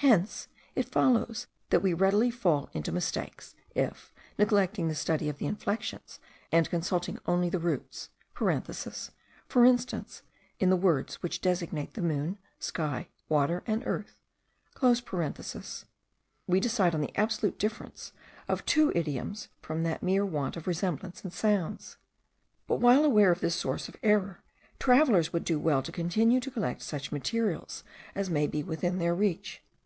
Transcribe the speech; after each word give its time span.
Hence 0.00 0.46
it 0.76 0.88
follows 0.90 1.46
that 1.70 1.80
we 1.82 1.92
readily 1.94 2.30
fall 2.30 2.68
into 2.74 2.92
mistakes, 2.92 3.56
if, 3.74 4.12
neglecting 4.38 4.86
the 4.86 4.94
study 4.94 5.28
of 5.30 5.38
the 5.38 5.46
inflexions, 5.46 6.20
and 6.52 6.68
consulting 6.70 7.18
only 7.26 7.48
the 7.48 7.58
roots 7.58 8.10
(for 8.34 8.48
instance, 9.64 10.22
in 10.60 10.68
the 10.70 10.76
words 10.76 11.22
which 11.22 11.40
designate 11.40 11.94
the 11.94 12.02
moon, 12.02 12.38
sky, 12.60 13.08
water, 13.30 13.64
and 13.66 13.84
earth), 13.86 14.14
we 16.46 16.60
decide 16.60 16.94
on 16.94 17.00
the 17.00 17.16
absolute 17.18 17.58
difference 17.58 18.12
of 18.48 18.64
two 18.66 18.92
idioms 18.94 19.48
from 19.62 19.82
the 19.82 19.98
mere 20.02 20.26
want 20.26 20.56
of 20.58 20.66
resemblance 20.68 21.24
in 21.24 21.30
sounds. 21.32 21.96
But, 22.68 22.80
while 22.80 23.02
aware 23.02 23.32
of 23.32 23.40
this 23.40 23.54
source 23.56 23.88
of 23.88 23.96
error, 24.04 24.42
travellers 24.78 25.32
would 25.32 25.42
do 25.44 25.58
well 25.58 25.82
to 25.82 25.90
continue 25.90 26.38
to 26.40 26.50
collect 26.50 26.82
such 26.82 27.10
materials 27.10 27.82
as 28.14 28.28
may 28.30 28.46
be 28.46 28.62
within 28.62 28.98
their 28.98 29.14
reach. 29.14 29.62